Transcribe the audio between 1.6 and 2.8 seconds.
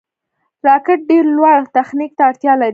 تخنیک ته اړتیا لري